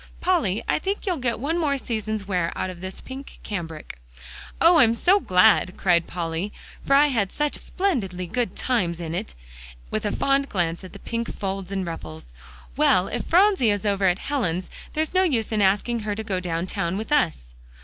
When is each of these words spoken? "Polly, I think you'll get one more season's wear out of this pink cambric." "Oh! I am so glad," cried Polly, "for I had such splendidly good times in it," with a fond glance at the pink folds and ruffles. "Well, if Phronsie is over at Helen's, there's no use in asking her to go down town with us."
"Polly, 0.19 0.63
I 0.67 0.79
think 0.79 1.05
you'll 1.05 1.17
get 1.17 1.39
one 1.39 1.59
more 1.59 1.77
season's 1.77 2.27
wear 2.27 2.51
out 2.55 2.71
of 2.71 2.81
this 2.81 3.01
pink 3.01 3.39
cambric." 3.43 3.99
"Oh! 4.59 4.77
I 4.77 4.83
am 4.83 4.95
so 4.95 5.19
glad," 5.19 5.77
cried 5.77 6.07
Polly, 6.07 6.51
"for 6.83 6.95
I 6.95 7.09
had 7.09 7.31
such 7.31 7.59
splendidly 7.59 8.25
good 8.25 8.55
times 8.55 8.99
in 8.99 9.13
it," 9.13 9.35
with 9.91 10.03
a 10.03 10.11
fond 10.11 10.49
glance 10.49 10.83
at 10.83 10.93
the 10.93 10.97
pink 10.97 11.31
folds 11.37 11.71
and 11.71 11.85
ruffles. 11.85 12.33
"Well, 12.75 13.09
if 13.09 13.25
Phronsie 13.27 13.69
is 13.69 13.85
over 13.85 14.05
at 14.07 14.17
Helen's, 14.17 14.71
there's 14.93 15.13
no 15.13 15.21
use 15.21 15.51
in 15.51 15.61
asking 15.61 15.99
her 15.99 16.15
to 16.15 16.23
go 16.23 16.39
down 16.39 16.65
town 16.65 16.97
with 16.97 17.11
us." 17.11 17.53